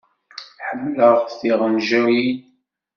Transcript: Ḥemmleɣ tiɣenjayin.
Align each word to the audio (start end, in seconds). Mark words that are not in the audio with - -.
Ḥemmleɣ 0.67 1.15
tiɣenjayin. 1.39 2.39